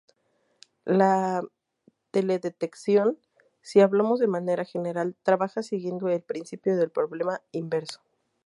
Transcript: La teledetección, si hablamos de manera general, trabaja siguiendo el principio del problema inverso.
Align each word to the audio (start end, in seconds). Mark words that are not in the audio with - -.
La 0.83 1.43
teledetección, 2.09 3.19
si 3.61 3.81
hablamos 3.81 4.17
de 4.19 4.25
manera 4.25 4.65
general, 4.65 5.15
trabaja 5.21 5.61
siguiendo 5.61 6.09
el 6.09 6.23
principio 6.23 6.75
del 6.75 6.89
problema 6.89 7.43
inverso. 7.51 8.01